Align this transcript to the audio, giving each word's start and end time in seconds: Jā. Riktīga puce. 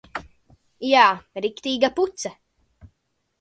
Jā. 0.91 1.03
Riktīga 1.47 1.91
puce. 2.01 2.33